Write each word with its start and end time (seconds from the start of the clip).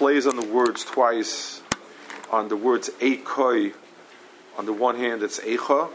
plays 0.00 0.26
on 0.26 0.34
the 0.34 0.46
words 0.46 0.82
twice. 0.82 1.60
On 2.32 2.48
the 2.48 2.56
words 2.56 2.88
Eikoi, 3.00 3.74
on 4.56 4.64
the 4.64 4.72
one 4.72 4.96
hand 4.96 5.22
it's 5.22 5.38
Eicha, 5.40 5.90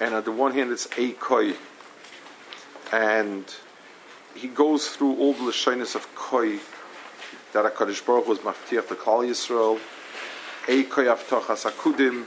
and 0.00 0.14
on 0.14 0.22
the 0.22 0.30
one 0.30 0.52
hand 0.52 0.70
it's 0.70 0.86
Eikoi. 0.86 1.56
And 2.92 3.44
he 4.36 4.46
goes 4.46 4.86
through 4.86 5.16
all 5.16 5.32
the 5.32 5.50
Lashonis 5.50 5.96
of 5.96 6.06
Koi 6.14 6.60
that 7.52 7.64
HaKadosh 7.64 8.06
Baruch 8.06 8.28
was 8.28 8.38
maftiach 8.38 8.86
to 8.86 8.94
Klal 8.94 9.26
Yisrael, 9.28 9.80
Eikoi 10.66 11.12
Avtochas 11.12 11.68
Akudim, 11.68 12.26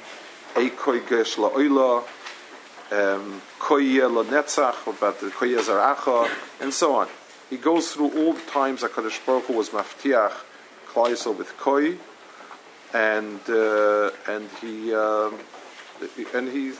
Eikoi 0.56 1.00
Gesh 1.08 1.38
La'oila, 1.38 2.00
um, 2.92 3.42
Koye 3.58 4.14
la 4.14 4.24
Netzach, 4.26 4.86
about 4.86 5.22
the 5.22 5.28
Koye 5.28 5.58
Zaracha, 5.60 6.30
and 6.60 6.74
so 6.74 6.96
on. 6.96 7.08
He 7.50 7.56
goes 7.56 7.94
through 7.94 8.12
all 8.18 8.34
the 8.34 8.52
times 8.52 8.82
that 8.82 8.92
Kadosh 8.92 9.26
Baruch 9.26 9.48
was 9.48 9.70
maftiach 9.70 10.34
Yisrael 11.06 11.38
with 11.38 11.56
Koi, 11.58 11.98
and 12.94 13.40
uh, 13.50 14.12
and 14.28 14.50
he 14.62 14.94
um, 14.94 15.36
and 16.34 16.50
he 16.50 16.74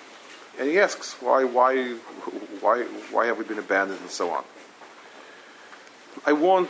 and 0.60 0.70
he 0.70 0.80
asks 0.80 1.14
why 1.22 1.44
why 1.44 1.94
why 2.62 2.84
why 3.12 3.26
have 3.28 3.38
we 3.38 3.46
been 3.46 3.60
abandoned 3.60 4.00
and 4.02 4.10
so 4.10 4.32
on. 4.32 4.44
I 6.26 6.34
want 6.34 6.70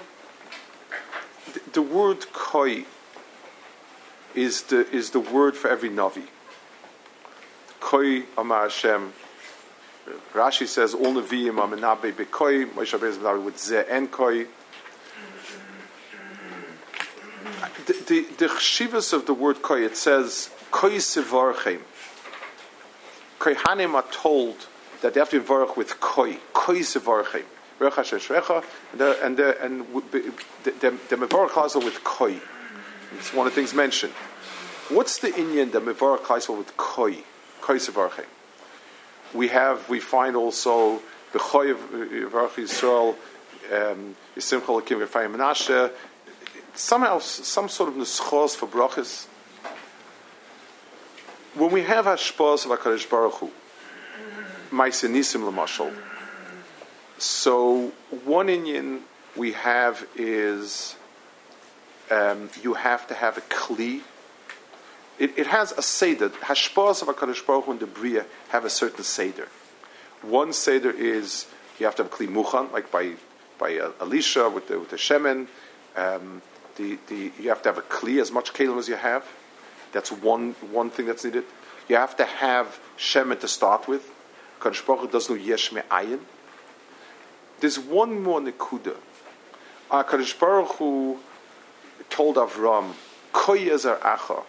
the, 1.54 1.62
the 1.74 1.82
word 1.82 2.32
Koi 2.34 2.86
is 4.36 4.64
the 4.64 4.88
is 4.90 5.12
the 5.12 5.20
word 5.20 5.56
for 5.56 5.70
every 5.70 5.90
navi. 5.90 6.28
Koi 7.80 8.24
Amar 8.38 8.64
Hashem. 8.64 9.14
Rashi 10.34 10.68
says 10.68 10.94
all 10.94 11.14
Nevi'im 11.14 11.58
are 11.60 11.68
menabe 11.68 12.14
bekoi. 12.14 12.66
Moshe 12.72 12.98
Rabbeinu 12.98 13.10
is 13.10 13.18
menabe 13.18 13.44
with 13.44 13.60
ze 13.60 13.84
and 13.90 14.12
koi. 14.12 14.46
The, 18.08 18.22
the, 18.38 18.48
chshivas 18.48 19.14
of 19.14 19.26
the 19.26 19.34
word 19.34 19.62
koi, 19.62 19.84
it 19.84 19.98
says 19.98 20.50
koi 20.72 20.96
sivarchem. 20.96 21.82
Kohanim 23.40 23.94
are 23.94 24.06
told 24.12 24.68
that 25.02 25.14
they 25.14 25.20
have 25.20 25.30
to 25.32 25.40
work 25.40 25.78
with 25.78 26.00
koi, 26.00 26.38
koi 26.54 26.80
sivarchem. 26.80 27.44
Recha 27.80 28.04
sheshrecha, 28.04 28.64
and 29.24 29.38
the 29.38 29.62
and 29.62 29.94
with 29.94 30.12
koi. 32.04 32.40
It's 33.18 33.34
one 33.34 33.48
of 33.48 33.54
the 33.54 33.62
things 33.62 33.74
mentioned. 33.74 34.14
What's 34.90 35.20
the 35.20 35.30
inyan 35.30 35.72
the 35.72 35.82
mevarach 35.82 36.30
also 36.30 36.58
with 36.58 36.76
koi, 36.78 37.24
koi 37.62 37.76
sivarchem? 37.76 38.26
we 39.34 39.48
have, 39.50 39.90
we 39.90 40.00
find 40.00 40.36
also 40.36 41.02
the 41.34 41.40
Choy 41.40 41.72
of 41.72 42.32
Baruch 42.32 42.56
Yisrael, 42.56 43.16
um, 43.72 44.16
Yisimcha 44.36 44.82
Lakim 44.82 45.06
V'Fayim 45.06 45.36
Menashe, 45.36 45.92
somehow 46.78 47.20
some 47.20 47.70
sort 47.70 47.90
of 47.90 47.96
neschos 47.96 48.56
for 48.56 48.68
brachas. 48.68 49.26
When 51.56 51.72
we 51.72 51.82
have 51.84 52.06
hashpos 52.06 52.66
of 52.66 52.80
Hakadosh 52.80 53.10
Baruch 53.10 53.34
Hu, 53.36 53.52
Maisenisim 54.72 55.42
Lamashal, 55.42 55.94
so 57.18 57.92
one 58.26 58.48
inyan 58.48 59.02
we 59.36 59.54
have 59.54 60.08
is 60.16 60.96
um, 62.12 62.50
you 62.62 62.76
have 62.76 63.08
to 63.08 63.16
have 63.16 63.38
a 63.38 63.42
kli 63.42 64.02
it, 65.20 65.38
it 65.38 65.48
has 65.48 65.72
a 65.72 65.82
seder. 65.82 66.30
Hashpos 66.30 67.02
of 67.02 67.08
Hakadosh 67.08 67.46
Baruch 67.46 67.66
Hu 67.66 67.72
and 67.72 67.80
the 67.80 67.88
Bria 67.88 68.26
have 68.50 68.66
a 68.66 68.70
certain 68.70 69.04
seder. 69.04 69.48
One 70.22 70.54
seder 70.54 70.92
is 70.92 71.48
you 71.80 71.86
have 71.86 71.96
to 71.96 72.04
have 72.04 72.12
kli 72.12 72.28
muchan, 72.28 72.72
like 72.72 72.92
by 72.92 73.14
by 73.58 73.78
uh, 73.80 73.92
Elisha 74.00 74.50
with 74.50 74.68
the 74.68 74.80
with 74.80 74.90
the 74.90 74.98
shemen. 74.98 75.48
Um, 75.96 76.44
the, 76.78 76.98
the, 77.08 77.32
you 77.40 77.50
have 77.50 77.62
to 77.64 77.70
have 77.70 77.78
a 77.78 77.82
kli 77.82 78.22
as 78.22 78.32
much 78.32 78.54
kalim 78.54 78.78
as 78.78 78.88
you 78.88 78.96
have. 78.96 79.26
That's 79.92 80.12
one 80.12 80.54
one 80.72 80.90
thing 80.90 81.06
that's 81.06 81.24
needed. 81.24 81.46
You 81.88 81.96
have 81.96 82.16
to 82.18 82.26
have 82.26 82.80
shemen 82.98 83.40
to 83.40 83.48
start 83.48 83.88
with. 83.88 84.10
Hakadosh 84.60 84.86
Baruch 84.86 85.12
does 85.12 85.30
no 85.30 85.36
yesh 85.36 85.72
me'ayin. 85.72 86.20
There's 87.60 87.80
one 87.80 88.22
more 88.22 88.40
nekuda. 88.40 88.96
Uh, 89.90 90.04
Hakadosh 90.04 90.38
Baruch 90.40 90.76
Hu 90.76 91.20
told 92.10 92.36
Avram, 92.36 92.94
"Koyezer 93.34 94.00
acha." 94.00 94.44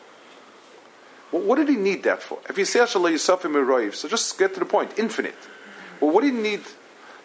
Well, 1.31 1.43
what 1.43 1.57
did 1.57 1.69
he 1.69 1.77
need 1.77 2.05
that 2.05 2.23
for? 2.23 2.39
If 2.49 2.57
you 2.57 2.65
say 2.65 2.81
Hashallah 2.81 3.13
Yisafim 3.13 3.53
Eroiv, 3.53 3.95
so 3.95 4.09
just 4.09 4.39
get 4.39 4.55
to 4.55 4.61
the 4.61 4.67
point, 4.67 4.99
infinite. 4.99 5.37
Well, 6.01 6.11
what 6.11 6.23
did 6.23 6.35
he 6.35 6.41
need? 6.41 6.63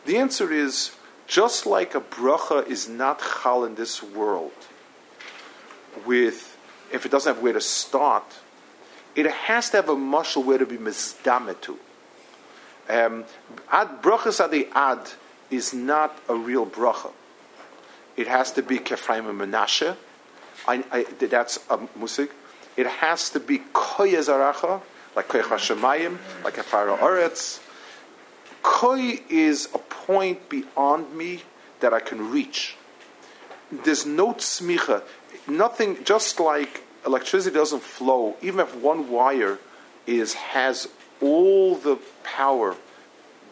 The 0.06 0.18
answer 0.18 0.52
is 0.52 0.92
just 1.26 1.66
like 1.66 1.96
a 1.96 2.02
bracha 2.02 2.68
is 2.68 2.90
not 2.90 3.22
chal 3.22 3.64
in 3.64 3.76
this 3.76 4.04
world, 4.04 4.52
with 6.06 6.58
if 6.92 7.06
it 7.06 7.12
doesn't 7.12 7.36
have 7.36 7.44
where 7.44 7.54
to 7.54 7.62
start, 7.62 8.24
it 9.16 9.26
has 9.26 9.70
to 9.72 9.78
have 9.78 9.90
a 9.90 9.96
muscle 9.96 10.44
where 10.44 10.58
to 10.58 10.66
be 10.66 10.78
mizdamet 10.78 11.62
to. 11.62 11.80
Um, 12.90 13.26
ad 13.72 14.02
brachas 14.02 14.44
adi 14.44 14.68
ad 14.74 15.10
is 15.50 15.74
not 15.74 16.18
a 16.30 16.36
real 16.36 16.66
bracha. 16.66 17.12
It 18.16 18.28
has 18.28 18.52
to 18.54 18.62
be 18.62 18.78
kefraim 18.78 19.30
and 19.30 19.40
menashe. 19.40 19.96
I, 20.68 20.84
I, 20.92 21.04
that's 21.04 21.60
a 21.70 21.80
musik. 21.98 22.30
It 22.78 22.88
has 22.88 23.30
to 23.32 23.40
be 23.40 23.62
koy 23.74 24.12
zaracha, 24.12 24.82
like 25.16 25.28
koy 25.28 25.42
hashemayim, 25.42 26.18
like 26.44 26.58
a 26.58 26.64
oretz. 26.64 27.60
Koy 28.62 29.20
is 29.30 29.68
a 29.74 29.78
point 29.78 30.48
beyond 30.50 31.14
me 31.16 31.44
that 31.82 31.94
I 31.94 32.00
can 32.00 32.32
reach. 32.32 32.76
There's 33.72 34.06
no 34.06 34.34
tzmicha, 34.34 35.04
nothing. 35.48 36.04
Just 36.04 36.40
like 36.40 36.84
electricity 37.06 37.54
doesn't 37.54 37.84
flow, 37.84 38.36
even 38.42 38.60
if 38.60 38.76
one 38.76 39.10
wire 39.10 39.60
is 40.06 40.34
has 40.34 40.88
all 41.22 41.76
the 41.76 41.98
power 42.24 42.76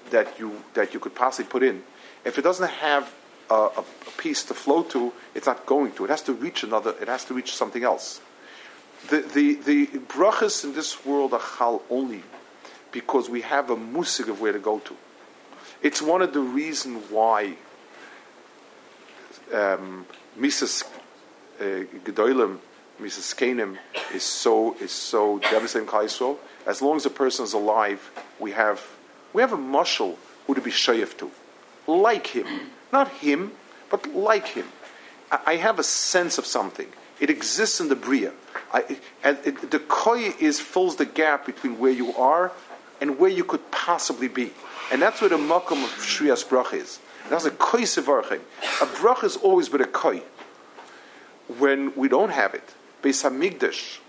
that 0.09 0.39
you 0.39 0.63
that 0.73 0.93
you 0.93 0.99
could 0.99 1.15
possibly 1.15 1.49
put 1.49 1.63
in. 1.63 1.83
If 2.23 2.37
it 2.37 2.43
doesn't 2.43 2.69
have 2.69 3.13
a, 3.49 3.69
a, 3.77 3.85
piece 4.17 4.43
to 4.45 4.53
flow 4.53 4.83
to, 4.83 5.11
it's 5.33 5.47
not 5.47 5.65
going 5.65 5.93
to. 5.93 6.05
It 6.05 6.09
has 6.09 6.21
to 6.23 6.33
reach 6.33 6.63
another. 6.63 6.93
It 7.01 7.07
has 7.07 7.25
to 7.25 7.33
reach 7.33 7.55
something 7.55 7.83
else 7.83 8.21
the, 9.09 9.21
the, 9.21 9.55
the 9.55 9.87
brachas 9.87 10.63
in 10.63 10.73
this 10.73 11.05
world 11.05 11.33
are 11.33 11.41
chal 11.57 11.81
only 11.89 12.23
because 12.91 13.29
we 13.29 13.41
have 13.41 13.69
a 13.69 13.75
musig 13.75 14.29
of 14.29 14.41
where 14.41 14.51
to 14.51 14.59
go 14.59 14.79
to. 14.79 14.95
It's 15.81 16.01
one 16.01 16.21
of 16.21 16.33
the 16.33 16.41
reasons 16.41 17.09
why 17.09 17.55
um, 19.53 20.05
Mises 20.35 20.83
Uh, 21.61 21.83
Gedolim, 22.03 22.57
Mises 22.99 23.35
Kenim, 23.35 23.77
is 24.15 24.23
so 24.23 24.75
is 24.81 24.91
so 24.91 25.37
devastating. 25.37 25.87
As 26.65 26.81
long 26.81 26.95
as 26.95 27.05
a 27.05 27.11
person 27.11 27.45
is 27.45 27.53
alive, 27.53 28.01
we 28.39 28.49
have 28.49 28.81
we 29.31 29.43
have 29.43 29.53
a 29.53 29.57
mushal 29.57 30.17
who 30.47 30.55
to 30.55 30.61
be 30.61 30.71
shayef 30.71 31.15
to, 31.19 31.29
like 31.85 32.25
him, 32.25 32.47
not 32.91 33.09
him, 33.09 33.51
but 33.91 34.07
like 34.07 34.47
him. 34.47 34.65
I, 35.31 35.39
I 35.45 35.55
have 35.57 35.77
a 35.77 35.83
sense 35.83 36.39
of 36.39 36.47
something. 36.47 36.87
It 37.19 37.29
exists 37.29 37.79
in 37.79 37.89
the 37.89 37.95
bria. 37.95 38.31
I, 38.73 38.97
it, 39.23 39.69
the 39.69 39.77
koy 39.79 40.33
is 40.39 40.59
fills 40.59 40.95
the 40.95 41.05
gap 41.05 41.45
between 41.45 41.77
where 41.77 41.91
you 41.91 42.15
are 42.15 42.51
and 42.99 43.19
where 43.19 43.29
you 43.29 43.43
could 43.43 43.69
possibly 43.69 44.29
be, 44.29 44.51
and 44.91 44.99
that's 44.99 45.21
where 45.21 45.29
the 45.29 45.37
makom 45.37 45.83
of 45.83 45.91
shriyas 45.99 46.47
brach 46.49 46.73
is. 46.73 46.97
That's 47.29 47.45
a 47.45 47.51
koy 47.51 47.81
sevarchim. 47.81 48.41
A 48.81 48.85
brach 48.99 49.23
is 49.23 49.37
always 49.37 49.69
with 49.69 49.81
a 49.81 49.85
koy. 49.85 50.23
When 51.57 51.95
we 51.95 52.07
don't 52.07 52.31
have 52.31 52.53
it, 52.53 52.73
Beis 53.01 53.23
Hamikdash 53.23 53.99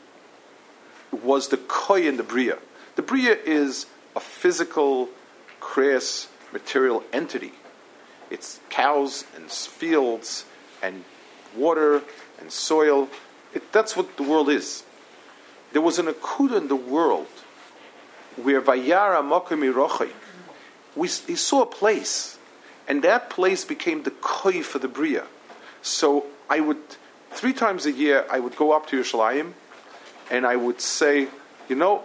was 1.11 1.49
the 1.49 1.57
koy 1.57 2.07
in 2.07 2.17
the 2.17 2.23
bria. 2.23 2.59
The 2.97 3.03
bria 3.03 3.35
is 3.35 3.87
a 4.15 4.21
physical, 4.21 5.09
crass, 5.61 6.29
material 6.53 7.03
entity. 7.13 7.53
It's 8.31 8.61
cows 8.71 9.25
and 9.37 9.51
fields 9.51 10.45
and 10.83 11.05
water 11.57 12.03
and 12.41 12.51
soil. 12.51 13.09
It, 13.55 13.73
that's 13.73 13.97
what 13.97 14.17
the 14.17 14.23
world 14.23 14.49
is. 14.49 14.85
There 15.73 15.83
was 15.83 15.99
an 15.99 16.07
akuda 16.07 16.59
in 16.59 16.69
the 16.69 16.77
world 16.77 17.27
where 18.37 18.61
Vayara 18.61 19.23
Mokami 19.23 19.73
Rochai, 19.73 20.11
we 20.95 21.09
he 21.09 21.37
saw 21.37 21.63
a 21.63 21.67
place, 21.67 22.39
and 22.87 23.03
that 23.03 23.31
place 23.31 23.65
became 23.65 24.03
the 24.03 24.11
koi 24.11 24.63
for 24.63 24.79
the 24.79 24.89
bria. 24.89 25.25
So 25.83 26.27
I 26.49 26.61
would 26.61 26.83
three 27.35 27.53
times 27.53 27.87
a 27.87 27.93
year 27.93 28.25
I 28.31 28.39
would 28.39 28.57
go 28.57 28.73
up 28.73 28.87
to 28.89 29.01
Yerushalayim, 29.01 29.53
and 30.31 30.47
I 30.47 30.57
would 30.57 30.81
say, 30.81 31.29
you 31.69 31.77
know, 31.77 32.03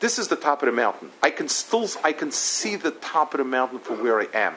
this 0.00 0.18
is 0.18 0.28
the 0.28 0.36
top 0.36 0.62
of 0.62 0.66
the 0.66 0.72
mountain. 0.72 1.10
I 1.22 1.30
can 1.30 1.48
still 1.48 1.88
I 2.02 2.12
can 2.12 2.32
see 2.32 2.76
the 2.76 2.90
top 2.90 3.34
of 3.34 3.38
the 3.38 3.44
mountain 3.44 3.78
from 3.78 4.02
where 4.02 4.20
I 4.20 4.26
am. 4.34 4.54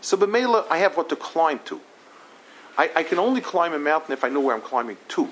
So 0.00 0.16
Bemela, 0.16 0.66
I 0.68 0.78
have 0.78 0.96
what 0.96 1.08
to 1.08 1.16
climb 1.16 1.60
to. 1.66 1.80
I, 2.76 2.90
I, 2.96 3.02
can 3.04 3.18
only 3.18 3.40
climb 3.40 3.72
a 3.72 3.78
mountain 3.78 4.12
if 4.12 4.24
I 4.24 4.28
know 4.28 4.40
where 4.40 4.54
I'm 4.54 4.60
climbing 4.60 4.98
to. 5.08 5.28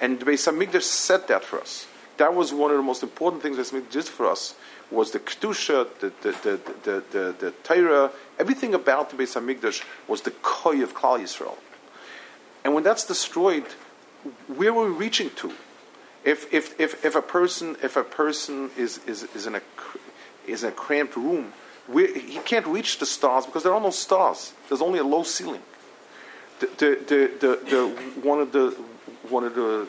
And 0.00 0.18
the 0.18 0.24
Beis 0.24 0.50
Hamikdash 0.50 0.82
said 0.82 1.28
that 1.28 1.44
for 1.44 1.60
us. 1.60 1.86
That 2.16 2.34
was 2.34 2.52
one 2.52 2.70
of 2.70 2.76
the 2.76 2.82
most 2.82 3.02
important 3.02 3.42
things 3.42 3.58
Beis 3.58 3.70
Hamikdash 3.72 3.92
did 3.92 4.04
for 4.06 4.26
us, 4.26 4.54
was 4.90 5.12
the 5.12 5.20
Kedusha, 5.20 5.86
the, 6.00 6.12
the, 6.22 6.32
the, 6.32 6.60
the, 6.82 7.04
the, 7.12 7.34
the 7.38 7.50
Torah, 7.62 8.10
everything 8.38 8.74
about 8.74 9.10
the 9.10 9.16
Beis 9.16 9.38
Hamikdash 9.38 9.84
was 10.08 10.22
the 10.22 10.32
Koi 10.42 10.82
of 10.82 10.94
Klal 10.94 11.20
Yisrael. 11.20 11.56
And 12.64 12.74
when 12.74 12.84
that's 12.84 13.06
destroyed, 13.06 13.64
where 14.48 14.70
are 14.70 14.84
we 14.84 14.90
reaching 14.90 15.30
to? 15.36 15.52
If, 16.24 16.52
if, 16.52 16.78
if, 16.78 17.04
if 17.04 17.14
a 17.14 17.22
person 17.22 17.76
if 17.82 17.96
a 17.96 18.04
person 18.04 18.70
is, 18.76 19.00
is, 19.06 19.22
is 19.34 19.46
in 19.46 19.54
a 19.54 19.62
is 20.46 20.64
in 20.64 20.70
a 20.70 20.72
cramped 20.72 21.16
room, 21.16 21.52
he 21.92 22.38
can't 22.44 22.66
reach 22.66 22.98
the 22.98 23.06
stars 23.06 23.46
because 23.46 23.62
there 23.62 23.72
are 23.72 23.80
no 23.80 23.90
stars. 23.90 24.52
There's 24.68 24.82
only 24.82 24.98
a 24.98 25.04
low 25.04 25.22
ceiling. 25.22 25.62
The, 26.60 26.66
the, 26.66 27.30
the, 27.40 27.60
the, 27.70 27.88
one 28.20 28.40
of 28.40 28.52
the 28.52 28.70
one 29.28 29.44
of 29.44 29.54
the 29.54 29.88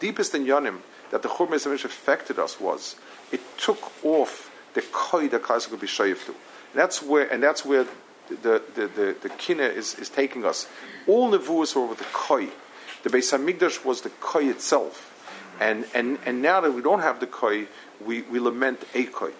deepest 0.00 0.34
in 0.34 0.46
Yonim 0.46 0.78
that 1.10 1.22
the 1.22 1.28
Churban 1.28 1.50
Yisrael 1.50 1.84
affected 1.84 2.38
us 2.38 2.58
was 2.58 2.96
it 3.30 3.40
took 3.58 3.92
off 4.04 4.50
the 4.74 4.82
koi 4.90 5.28
that 5.28 5.42
Kaiser 5.42 5.68
could 5.68 5.80
be 5.80 5.86
shayif 5.86 6.24
to. 6.26 6.32
And 6.32 6.80
that's 6.80 7.02
where 7.02 7.30
and 7.30 7.42
that's 7.42 7.64
where 7.64 7.86
the 8.42 8.62
the 8.74 8.86
the, 8.86 9.16
the 9.22 9.28
kina 9.28 9.64
is, 9.64 9.94
is 9.98 10.08
taking 10.08 10.44
us. 10.44 10.68
All 11.06 11.30
nevuas 11.30 11.74
were 11.74 11.86
with 11.86 11.98
the 11.98 12.06
koi. 12.12 12.48
The 13.02 13.10
Beis 13.10 13.32
Hamikdash 13.36 13.84
was 13.84 14.02
the 14.02 14.10
koi 14.10 14.48
itself. 14.48 15.08
And, 15.60 15.86
and, 15.94 16.18
and 16.24 16.42
now 16.42 16.60
that 16.60 16.72
we 16.72 16.82
don't 16.82 17.00
have 17.00 17.20
the 17.20 17.26
koi, 17.26 17.66
we, 18.04 18.22
we 18.22 18.38
lament 18.40 18.84
a 18.94 19.04
koi. 19.04 19.32